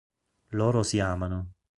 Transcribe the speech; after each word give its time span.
Loro 0.57 0.81
si 0.83 0.99
amano. 0.99 1.53